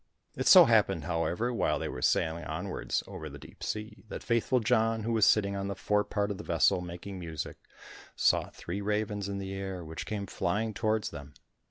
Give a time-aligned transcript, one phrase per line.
[0.35, 4.59] It so happened, however, while they were sailing onwards over the deep sea, that Faithful
[4.59, 7.57] John, who was sitting on the fore part of the vessel, making music,
[8.15, 11.35] saw three ravens in the air, which came flying towards them.